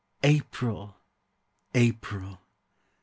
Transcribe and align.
April! 0.23 0.95
April! 1.75 2.39